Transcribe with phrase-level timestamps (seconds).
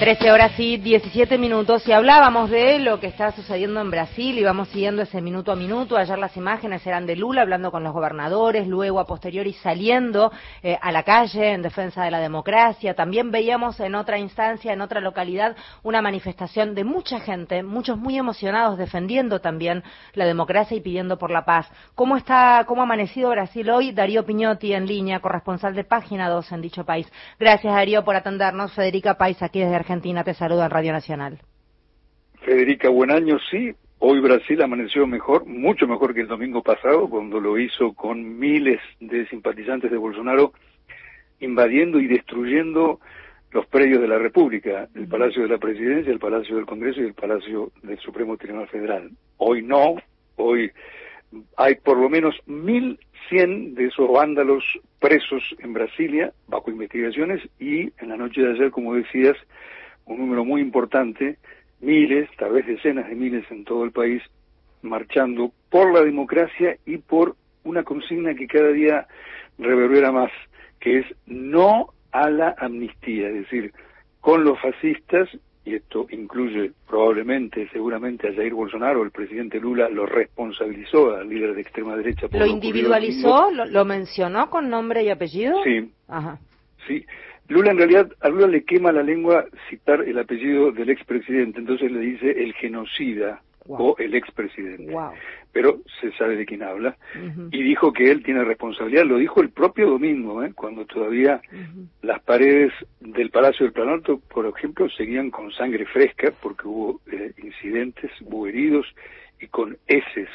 [0.00, 4.42] 13 horas y 17 minutos y hablábamos de lo que está sucediendo en Brasil y
[4.42, 5.94] vamos siguiendo ese minuto a minuto.
[5.94, 10.32] Ayer las imágenes eran de Lula hablando con los gobernadores, luego a posteriori saliendo
[10.62, 12.94] eh, a la calle en defensa de la democracia.
[12.94, 18.16] También veíamos en otra instancia, en otra localidad, una manifestación de mucha gente, muchos muy
[18.16, 21.70] emocionados defendiendo también la democracia y pidiendo por la paz.
[21.94, 23.92] ¿Cómo está, cómo ha amanecido Brasil hoy?
[23.92, 27.06] Darío Piñotti en línea, corresponsal de Página 2 en dicho país.
[27.38, 28.72] Gracias Darío por atendernos.
[28.72, 29.89] Federica País aquí desde Argentina.
[29.90, 31.40] Argentina te saluda en Radio Nacional.
[32.42, 33.72] Federica, buen año, sí.
[33.98, 38.78] Hoy Brasil amaneció mejor, mucho mejor que el domingo pasado, cuando lo hizo con miles
[39.00, 40.52] de simpatizantes de Bolsonaro
[41.40, 43.00] invadiendo y destruyendo
[43.50, 47.06] los predios de la República, el Palacio de la Presidencia, el Palacio del Congreso y
[47.06, 49.10] el Palacio del Supremo Tribunal Federal.
[49.38, 49.96] Hoy no,
[50.36, 50.70] hoy
[51.56, 52.36] hay por lo menos
[53.30, 54.64] 1.100 de esos vándalos
[54.98, 59.36] presos en Brasilia bajo investigaciones y en la noche de ayer, como decías,
[60.06, 61.38] un número muy importante,
[61.80, 64.22] miles, tal vez decenas de miles en todo el país,
[64.82, 69.06] marchando por la democracia y por una consigna que cada día
[69.58, 70.32] reverbera más,
[70.80, 73.72] que es no a la amnistía, es decir,
[74.20, 75.28] con los fascistas,
[75.64, 81.54] y esto incluye probablemente, seguramente a Jair Bolsonaro, el presidente Lula lo responsabilizó al líder
[81.54, 82.28] de extrema derecha.
[82.32, 83.50] ¿Lo, individualizó?
[83.50, 85.62] ¿Lo, ¿Lo, mencionó con nombre y apellido?
[85.62, 85.90] Sí.
[86.08, 86.38] Ajá.
[86.86, 87.04] Sí.
[87.48, 91.90] Lula en realidad, a Lula le quema la lengua citar el apellido del expresidente, entonces
[91.90, 93.42] le dice el genocida
[93.78, 94.92] o el expresidente.
[94.92, 95.12] Wow.
[95.52, 96.96] Pero se sabe de quién habla.
[97.50, 100.52] Y dijo que él tiene responsabilidad, lo dijo el propio domingo, ¿eh?
[100.54, 101.40] cuando todavía
[102.02, 107.32] las paredes del Palacio del Planalto, por ejemplo, seguían con sangre fresca, porque hubo eh,
[107.42, 108.86] incidentes, hubo heridos,
[109.40, 110.28] y con heces,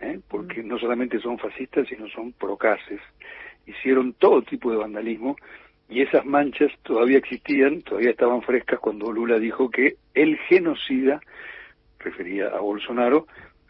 [0.00, 0.18] ¿eh?
[0.28, 3.00] porque no solamente son fascistas, sino son procaces.
[3.66, 5.36] Hicieron todo tipo de vandalismo
[5.88, 11.20] y esas manchas todavía existían, todavía estaban frescas cuando Lula dijo que el genocida,
[12.06, 13.26] refería a Bolsonaro,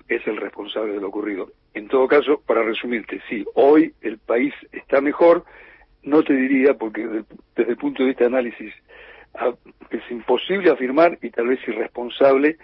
[0.09, 1.51] es el responsable de lo ocurrido.
[1.75, 5.45] En todo caso, para resumirte, sí, hoy el país está mejor,
[6.03, 8.73] no te diría, porque desde, el punto de vista de análisis
[9.91, 12.57] es imposible afirmar y tal vez irresponsable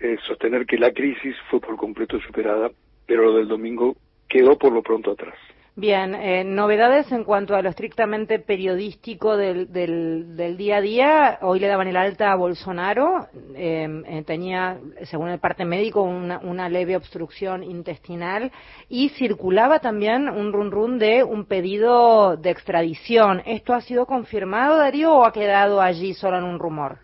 [0.00, 2.70] eh, sostener que la crisis fue por completo superada,
[3.06, 3.96] pero lo del domingo
[4.28, 5.36] quedó por lo pronto atrás.
[5.78, 11.38] Bien, eh, novedades en cuanto a lo estrictamente periodístico del, del, día a día.
[11.42, 13.28] Hoy le daban el alta a Bolsonaro.
[13.54, 18.50] Em, eh, tenía, según el parte médico, una, una, leve obstrucción intestinal
[18.88, 23.40] y circulaba también un run run de un pedido de extradición.
[23.46, 26.98] ¿Esto ha sido confirmado, Darío, o ha quedado allí solo en un rumor?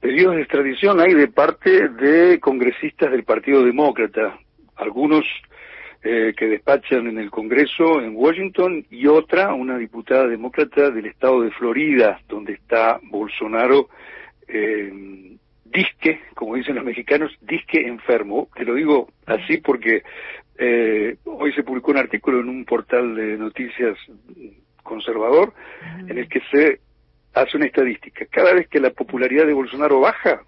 [0.00, 4.36] Pedidos de extradición hay de parte de congresistas del Partido Demócrata.
[4.74, 5.24] Algunos
[6.02, 11.42] eh, que despachan en el Congreso en Washington y otra, una diputada demócrata del estado
[11.42, 13.88] de Florida, donde está Bolsonaro,
[14.46, 18.48] eh, disque, como dicen los mexicanos, disque enfermo.
[18.54, 20.02] Te lo digo así porque
[20.56, 23.98] eh, hoy se publicó un artículo en un portal de noticias
[24.82, 25.52] conservador
[26.08, 26.80] en el que se
[27.34, 28.24] hace una estadística.
[28.26, 30.42] Cada vez que la popularidad de Bolsonaro baja,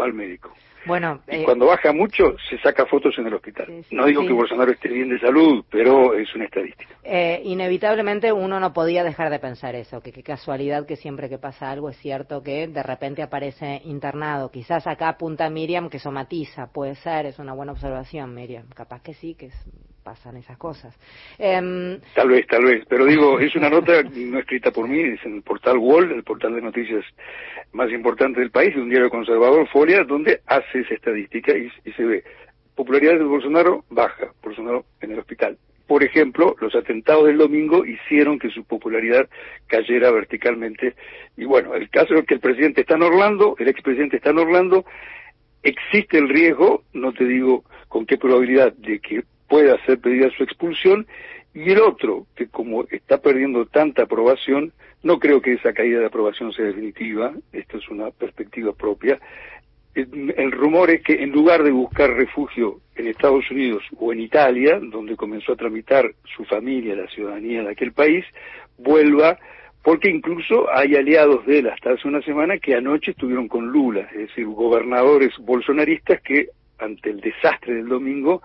[0.00, 0.52] va al médico.
[0.84, 3.84] Bueno, y eh, cuando baja mucho, se saca fotos en el hospital.
[3.90, 6.94] no digo que Bolsonaro esté bien de salud, pero es una estadística.
[7.04, 11.38] Eh, inevitablemente uno no podía dejar de pensar eso, que qué casualidad que siempre que
[11.38, 14.50] pasa algo es cierto que de repente aparece internado.
[14.50, 18.68] Quizás acá apunta Miriam que somatiza, puede ser, es una buena observación, Miriam.
[18.74, 19.66] Capaz que sí, que es
[20.12, 20.94] pasan esas cosas.
[21.38, 25.24] Em, tal vez, tal vez, pero digo, es una nota no escrita por mí, es
[25.24, 27.02] en el portal Wall, el portal de noticias
[27.72, 32.24] más importante del país, un diario conservador, Folia, donde hace esa estadística y, se ve
[32.74, 35.56] popularidad de Bolsonaro baja, Bolsonaro en el hospital.
[35.86, 39.28] Por ejemplo, los atentados del domingo hicieron que su popularidad
[39.66, 40.94] cayera verticalmente.
[41.38, 44.38] Y bueno, el caso es que el presidente está en Orlando, el expresidente está en
[44.38, 44.84] Orlando,
[45.62, 49.22] existe el riesgo, no te digo con qué probabilidad, de que
[49.52, 51.06] puede hacer pedida su expulsión,
[51.52, 56.06] y el otro, que como está perdiendo tanta aprobación, no creo que esa caída de
[56.06, 59.20] aprobación sea definitiva, esto es una perspectiva propia,
[59.94, 64.80] el rumor es que en lugar de buscar refugio en Estados Unidos o en Italia,
[64.80, 68.24] donde comenzó a tramitar su familia la ciudadanía de aquel país,
[68.78, 69.38] vuelva,
[69.82, 74.08] porque incluso hay aliados de él hasta hace una semana que anoche estuvieron con Lula,
[74.12, 76.46] es decir, gobernadores bolsonaristas que
[76.78, 78.40] ante el desastre del domingo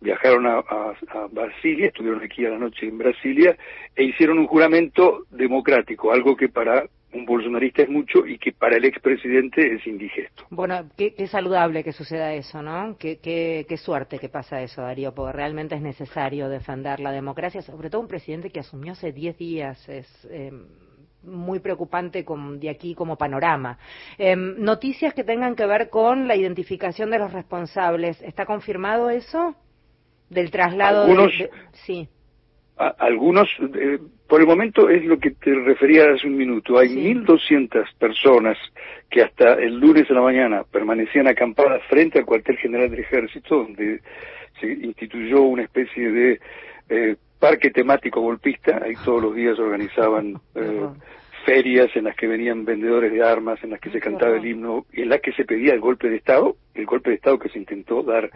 [0.00, 3.56] viajaron a, a, Brasilia, estuvieron aquí a la noche en Brasilia,
[3.94, 8.76] e hicieron un juramento democrático, algo que para un bolsonarista es mucho y que para
[8.76, 10.44] el expresidente es indigesto.
[10.50, 12.96] Bueno, qué, saludable que suceda eso, ¿no?
[12.98, 17.90] Qué, qué, suerte que pasa eso, Darío, porque realmente es necesario defender la democracia, sobre
[17.90, 20.28] todo un presidente que asumió hace 10 días, es...
[20.30, 20.52] Eh,
[21.22, 23.78] muy preocupante de aquí como panorama.
[24.16, 28.22] Em, noticias que tengan que ver con la identificación de los responsables.
[28.22, 29.54] ¿Está confirmado eso?
[30.30, 31.50] Del traslado de,
[31.84, 32.08] Sí.
[32.98, 36.78] algunos, eh, por el momento es lo que te refería hace un minuto.
[36.78, 38.56] Hay 1.200 personas
[39.10, 43.56] que hasta el lunes de la mañana permanecían acampadas frente al cuartel general del ejército,
[43.56, 44.00] donde
[44.60, 46.40] se instituyó una especie de
[46.88, 50.88] eh, parque temático golpista, ahí todos los días organizaban eh,
[51.44, 54.86] ferias en las que venían vendedores de armas, en las que se cantaba el himno
[54.92, 57.48] y en las que se pedía el golpe de Estado, el golpe de Estado que
[57.48, 58.30] se intentó dar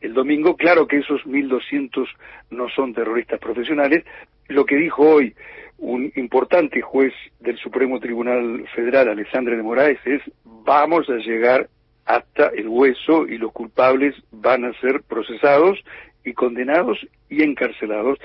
[0.00, 0.56] el domingo.
[0.56, 2.06] Claro que esos 1.200
[2.50, 4.04] no son terroristas profesionales.
[4.48, 5.34] Lo que dijo hoy
[5.78, 11.68] un importante juez del Supremo Tribunal Federal, Alessandra de Moraes, es vamos a llegar
[12.04, 15.78] hasta el hueso y los culpables van a ser procesados
[16.24, 18.18] y condenados y encarcelados,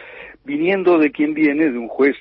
[0.45, 2.15] viniendo de quien viene, de un juez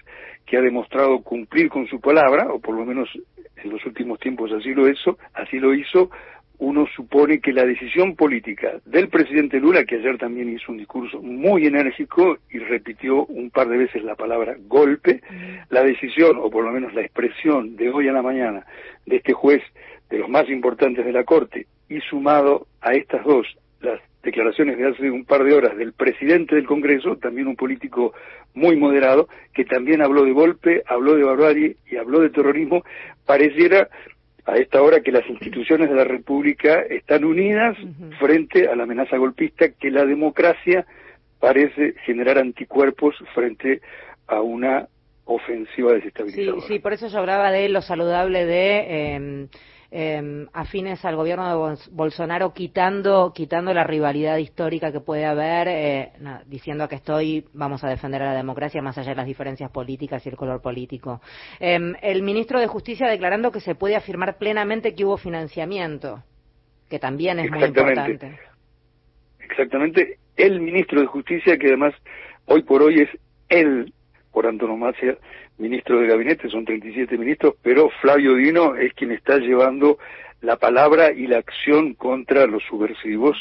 [0.46, 3.08] que ha demostrado cumplir con su palabra, o por lo menos
[3.56, 6.10] en los últimos tiempos así lo hizo, así lo hizo,
[6.58, 11.20] uno supone que la decisión política del presidente Lula, que ayer también hizo un discurso
[11.20, 15.22] muy enérgico y repitió un par de veces la palabra golpe,
[15.70, 18.64] la decisión, o por lo menos la expresión de hoy a la mañana
[19.06, 19.60] de este juez
[20.08, 23.46] de los más importantes de la Corte, y sumado a estas dos,
[23.80, 28.12] las declaraciones de hace un par de horas del presidente del Congreso, también un político
[28.54, 32.84] muy moderado, que también habló de golpe, habló de barbarie y habló de terrorismo,
[33.26, 33.88] pareciera
[34.44, 37.76] a esta hora que las instituciones de la República están unidas
[38.19, 40.84] frente a la amenaza golpista que la democracia
[41.38, 43.80] parece generar anticuerpos frente
[44.26, 44.88] a una
[45.24, 46.62] ofensiva desestabilizadora.
[46.62, 49.48] Sí, sí, por eso yo hablaba de lo saludable de em,
[49.94, 56.12] eh, afines al gobierno de Bolsonaro, quitando, quitando la rivalidad histórica que puede haber, eh,
[56.47, 60.25] diciendo que estoy, vamos a defender a la democracia más allá de las diferencias políticas
[60.25, 61.21] y el color político.
[61.61, 66.23] Em, el ministro de Justicia declarando que se puede afirmar plenamente que hubo financiamiento,
[66.89, 68.39] que también es muy importante.
[69.41, 70.19] Exactamente.
[70.37, 71.93] El ministro de Justicia, que además
[72.47, 73.11] hoy por hoy es
[73.50, 73.93] él,
[74.32, 75.17] por antonomasia,
[75.58, 79.99] ministro de gabinete, son 37 ministros, pero Flavio Dino es quien está llevando
[80.40, 83.37] la palabra y la acción contra los subversivos,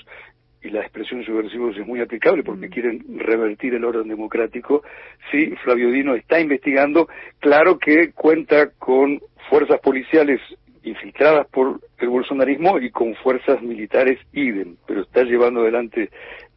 [0.63, 2.71] y la expresión subversivos es muy aplicable porque mm.
[2.71, 4.83] quieren revertir el orden democrático.
[5.31, 7.07] Sí, Flavio Dino está investigando,
[7.39, 10.39] claro que cuenta con fuerzas policiales
[10.83, 16.09] infiltradas por el bolsonarismo y con fuerzas militares idem, pero está llevando adelante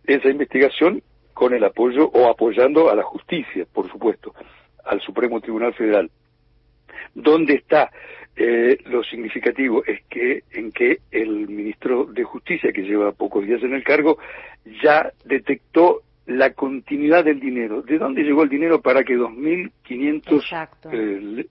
[0.06, 1.02] esa investigación
[1.34, 4.32] con el apoyo o apoyando a la justicia, por supuesto
[4.84, 6.10] al Supremo Tribunal Federal.
[7.14, 7.90] ¿Dónde está
[8.36, 9.84] eh, lo significativo?
[9.84, 14.18] Es que en que el ministro de Justicia, que lleva pocos días en el cargo,
[14.82, 17.82] ya detectó la continuidad del dinero.
[17.82, 21.46] ¿De dónde llegó el dinero para que 2.500 eh,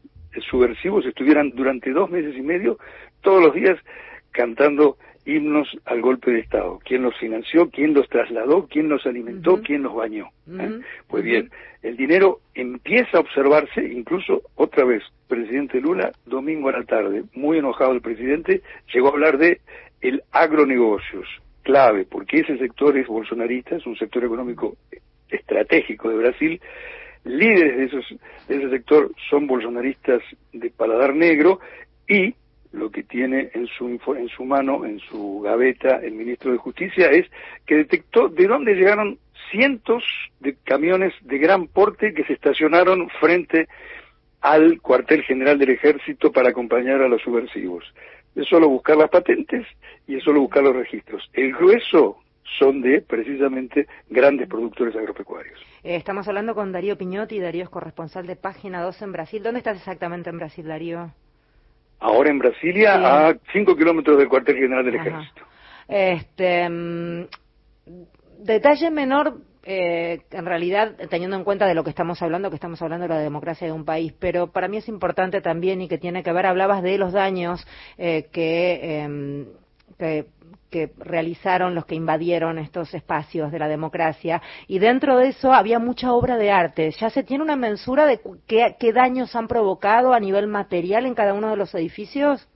[0.50, 2.78] subversivos estuvieran durante dos meses y medio
[3.22, 3.78] todos los días
[4.34, 6.80] cantando himnos al golpe de Estado.
[6.84, 7.70] ¿Quién los financió?
[7.70, 8.68] ¿Quién los trasladó?
[8.68, 9.62] ¿Quién los alimentó?
[9.62, 10.30] ¿Quién los bañó?
[10.52, 10.82] ¿Eh?
[11.08, 11.50] Pues bien,
[11.82, 17.60] el dinero empieza a observarse, incluso otra vez, presidente Lula, domingo a la tarde, muy
[17.60, 18.62] enojado el presidente,
[18.94, 19.62] llegó a hablar de
[20.02, 21.28] el agronegocios,
[21.62, 24.76] clave, porque ese sector es bolsonarista, es un sector económico
[25.30, 26.62] estratégico de Brasil,
[27.24, 28.06] líderes de, esos,
[28.50, 30.22] de ese sector son bolsonaristas
[30.52, 31.60] de paladar negro
[32.08, 32.36] y
[32.74, 37.10] lo que tiene en su, en su mano, en su gaveta, el ministro de Justicia,
[37.10, 37.28] es
[37.66, 39.20] que detectó de dónde llegaron
[39.52, 40.04] cientos
[40.40, 43.68] de camiones de gran porte que se estacionaron frente
[44.42, 47.86] al cuartel general del ejército para acompañar a los subversivos.
[48.36, 49.66] Es solo buscar las patentes
[50.08, 51.30] y es solo buscar los registros.
[51.34, 52.18] El grueso
[52.58, 55.60] son de precisamente grandes productores agropecuarios.
[55.84, 59.44] Eh, estamos hablando con Darío Piñotti, Darío es corresponsal de Página 2 en Brasil.
[59.44, 61.12] ¿Dónde estás exactamente en Brasil, Darío?
[62.04, 65.42] Ahora en Brasilia, a 5 kilómetros del cuartel general del ejército.
[65.88, 67.26] Este, mm,
[68.40, 72.82] detalle menor, eh, en realidad, teniendo en cuenta de lo que estamos hablando, que estamos
[72.82, 75.98] hablando de la democracia de un país, pero para mí es importante también y que
[75.98, 77.66] tiene que ver, hablabas de los daños
[77.98, 79.46] eh, que, em,
[79.98, 80.26] que
[80.74, 85.78] que realizaron los que invadieron estos espacios de la democracia y dentro de eso había
[85.78, 86.90] mucha obra de arte.
[87.00, 91.14] ¿Ya se tiene una mensura de qué, qué daños han provocado a nivel material en
[91.14, 92.50] cada uno de los edificios?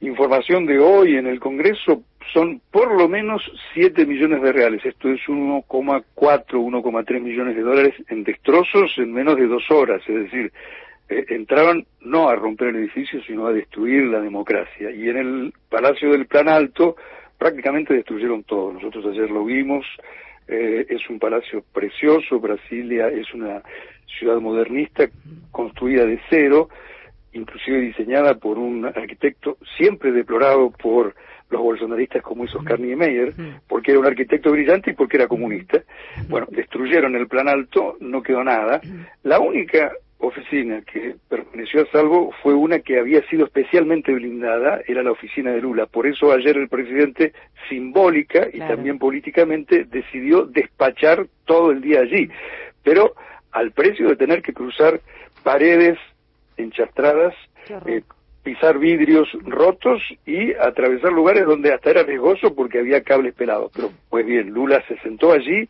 [0.00, 3.42] Información de hoy en el Congreso son por lo menos
[3.74, 4.84] 7 millones de reales.
[4.84, 10.02] Esto es 1,4, 1,3 millones de dólares en destrozos en menos de dos horas.
[10.08, 10.52] Es decir,
[11.10, 14.92] eh, entraban no a romper el edificio, sino a destruir la democracia.
[14.92, 16.94] Y en el Palacio del Plan Alto
[17.36, 18.72] prácticamente destruyeron todo.
[18.72, 19.84] Nosotros ayer lo vimos,
[20.46, 23.60] eh, es un palacio precioso, Brasilia es una
[24.18, 25.08] ciudad modernista
[25.50, 26.68] construida de cero,
[27.32, 31.14] inclusive diseñada por un arquitecto siempre deplorado por
[31.50, 33.34] los bolsonaristas como hizo Oscar Niemeyer,
[33.66, 35.82] porque era un arquitecto brillante y porque era comunista.
[36.28, 38.80] Bueno, destruyeron el plan alto, no quedó nada.
[39.24, 45.02] La única oficina que permaneció a salvo fue una que había sido especialmente blindada, era
[45.02, 45.86] la oficina de Lula.
[45.86, 47.32] Por eso ayer el presidente,
[47.68, 52.28] simbólica y también políticamente, decidió despachar todo el día allí,
[52.82, 53.14] pero
[53.52, 55.00] al precio de tener que cruzar
[55.42, 55.98] paredes
[56.56, 57.34] enchastradas,
[57.86, 58.02] eh,
[58.42, 63.72] pisar vidrios rotos y atravesar lugares donde hasta era riesgoso porque había cables pelados.
[63.74, 65.68] Pero pues bien, Lula se sentó allí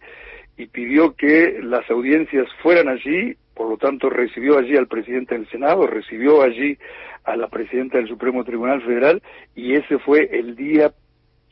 [0.56, 5.46] y pidió que las audiencias fueran allí por lo tanto recibió allí al presidente del
[5.50, 6.78] Senado, recibió allí
[7.24, 9.22] a la presidenta del Supremo Tribunal Federal
[9.54, 10.94] y ese fue el día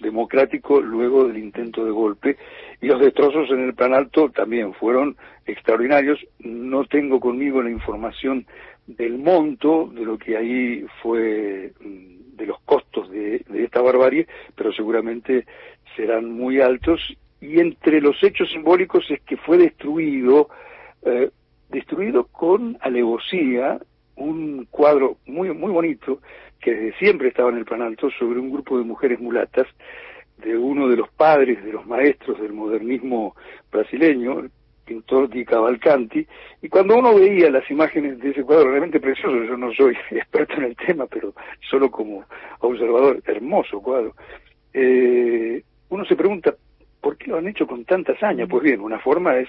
[0.00, 2.38] democrático luego del intento de golpe
[2.80, 6.18] y los destrozos en el plan alto también fueron extraordinarios.
[6.38, 8.46] No tengo conmigo la información
[8.86, 14.72] del monto de lo que ahí fue mm, de los costos de, esta barbarie, pero
[14.72, 15.44] seguramente
[15.94, 17.02] serán muy altos
[17.42, 20.48] y entre los hechos simbólicos es que fue destruido
[21.04, 21.28] eh,
[21.68, 23.78] destruido con alevosía
[24.16, 26.20] un cuadro muy muy bonito
[26.60, 29.66] que desde siempre estaba en el plan alto sobre un grupo de mujeres mulatas
[30.38, 33.34] de uno de los padres de los maestros del modernismo
[33.70, 34.50] brasileño, el
[34.84, 36.26] pintor Di Cavalcanti,
[36.62, 40.54] y cuando uno veía las imágenes de ese cuadro realmente precioso, yo no soy experto
[40.54, 41.34] en el tema, pero
[41.68, 42.24] solo como
[42.60, 44.14] observador, hermoso cuadro,
[44.72, 46.67] eh, uno se pregunta, ¿por qué
[47.28, 48.46] lo han hecho con tanta hazaña?
[48.46, 49.48] Pues bien, una forma es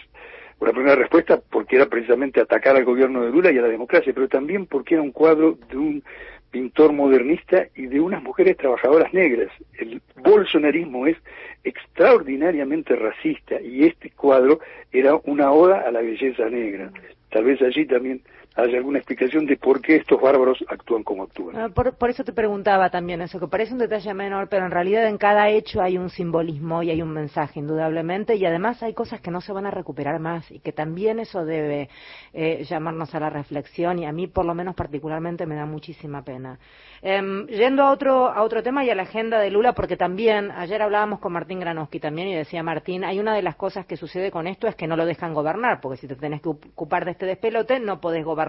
[0.60, 4.14] una primera respuesta porque era precisamente atacar al gobierno de Lula y a la democracia,
[4.14, 6.04] pero también porque era un cuadro de un
[6.52, 9.50] pintor modernista y de unas mujeres trabajadoras negras.
[9.78, 11.18] El bolsonarismo es
[11.64, 14.60] extraordinariamente racista y este cuadro
[14.92, 16.92] era una oda a la belleza negra.
[17.30, 18.22] Tal vez allí también
[18.62, 21.58] haya alguna explicación de por qué estos bárbaros actúan como actúan.
[21.58, 25.08] Ah, por, eso te preguntaba también eso, que parece un detalle menor, pero en realidad
[25.08, 29.22] en cada hecho hay un simbolismo y hay un mensaje, indudablemente, y además hay cosas
[29.22, 31.90] que no se van a recuperar más y que también eso debe
[32.34, 36.24] eh, llamarnos a la reflexión y a mí, por lo menos particularmente, me da muchísima
[36.24, 36.60] pena.
[37.02, 40.52] Em, yendo a otro, a otro tema y a la agenda de Lula, porque también
[40.52, 43.96] ayer hablábamos con Martín Granowski también y decía Martín, hay una de las cosas que
[43.96, 47.06] sucede con esto es que no lo dejan gobernar, porque si te tenés que ocupar
[47.06, 48.49] de este despelote no podés gobernar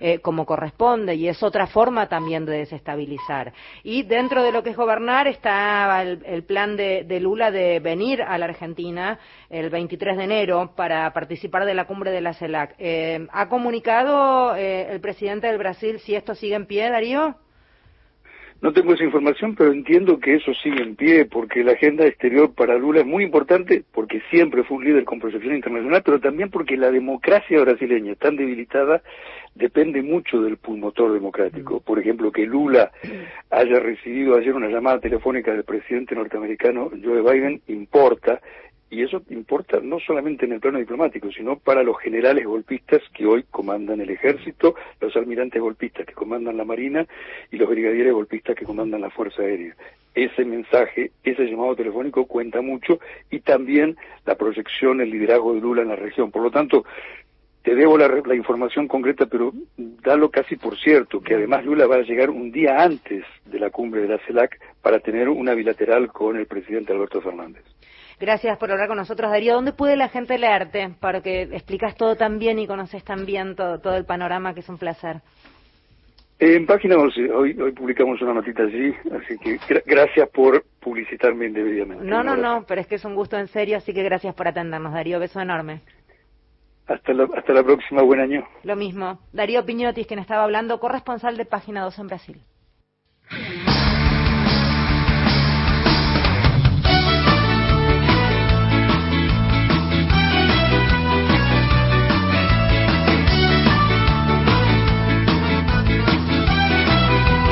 [0.00, 3.52] eh, como corresponde y es otra forma también de desestabilizar.
[3.82, 8.36] Y dentro de lo que es gobernar está el, plan de, Lula de venir a
[8.38, 9.18] la Argentina
[9.50, 12.74] el 23 de enero para participar de la cumbre de la CELAC.
[12.78, 17.43] Eh, ¿Ha comunicado eh, el presidente del Brasil si esto sigue en pie, Darío?
[18.60, 22.54] No tengo esa información, pero entiendo que eso sigue en pie, porque la agenda exterior
[22.54, 26.50] para Lula es muy importante, porque siempre fue un líder con proyección internacional, pero también
[26.50, 29.02] porque la democracia brasileña, tan debilitada,
[29.54, 31.80] depende mucho del pulmotor democrático.
[31.80, 32.90] Por ejemplo, que Lula
[33.50, 38.40] haya recibido ayer una llamada telefónica del presidente norteamericano Joe Biden importa,
[38.90, 43.26] y eso importa no solamente en el plano diplomático, sino para los generales golpistas que
[43.26, 47.06] hoy comandan el ejército, los almirantes golpistas que comandan la marina
[47.50, 49.74] y los brigadieres golpistas que comandan la Fuerza Aérea.
[50.14, 53.00] Ese mensaje, ese llamado telefónico cuenta mucho
[53.30, 56.30] y también la proyección, el liderazgo de Lula en la región.
[56.30, 56.84] Por lo tanto,
[57.64, 61.96] te debo la, la, información concreta, pero dalo casi por cierto, que además Lula va
[61.96, 66.12] a llegar un día antes de la cumbre de la CELAC para tener una bilateral
[66.12, 67.64] con el presidente Alberto Fernández.
[68.20, 69.54] Gracias por hablar con nosotros, Darío.
[69.54, 70.90] ¿Dónde puede la gente leerte?
[71.00, 74.60] Para que explicas todo tan bien y conoces tan bien todo, todo el panorama, que
[74.60, 75.20] es un placer.
[76.38, 82.04] En página 11, hoy, hoy publicamos una notita allí, así que gracias por publicitarme indebidamente.
[82.04, 84.48] No, no, no, pero es que es un gusto en serio, así que gracias por
[84.48, 85.20] atendernos, Darío.
[85.20, 85.80] Beso enorme.
[86.86, 88.46] Hasta la, hasta la próxima, buen año.
[88.64, 89.20] Lo mismo.
[89.32, 92.40] Darío Piñotis, quien estaba hablando, corresponsal de Página 2 en Brasil.